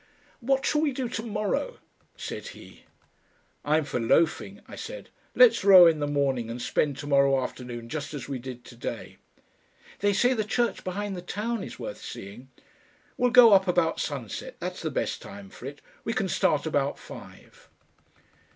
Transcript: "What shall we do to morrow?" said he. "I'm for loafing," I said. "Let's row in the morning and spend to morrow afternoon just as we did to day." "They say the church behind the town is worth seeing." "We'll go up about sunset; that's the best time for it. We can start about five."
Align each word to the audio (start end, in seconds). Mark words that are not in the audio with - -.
"What 0.39 0.65
shall 0.65 0.81
we 0.81 0.93
do 0.93 1.07
to 1.09 1.21
morrow?" 1.21 1.77
said 2.17 2.47
he. 2.57 2.85
"I'm 3.63 3.83
for 3.83 3.99
loafing," 3.99 4.61
I 4.67 4.75
said. 4.75 5.09
"Let's 5.35 5.63
row 5.63 5.85
in 5.85 5.99
the 5.99 6.07
morning 6.07 6.49
and 6.49 6.59
spend 6.59 6.97
to 6.97 7.05
morrow 7.05 7.39
afternoon 7.39 7.87
just 7.87 8.15
as 8.15 8.27
we 8.27 8.39
did 8.39 8.65
to 8.65 8.75
day." 8.75 9.17
"They 9.99 10.13
say 10.13 10.33
the 10.33 10.43
church 10.43 10.83
behind 10.83 11.15
the 11.15 11.21
town 11.21 11.63
is 11.63 11.77
worth 11.77 12.01
seeing." 12.03 12.49
"We'll 13.15 13.29
go 13.29 13.53
up 13.53 13.67
about 13.67 13.99
sunset; 13.99 14.55
that's 14.59 14.81
the 14.81 14.89
best 14.89 15.21
time 15.21 15.51
for 15.51 15.67
it. 15.67 15.81
We 16.03 16.13
can 16.13 16.27
start 16.29 16.65
about 16.65 16.97
five." 16.97 17.69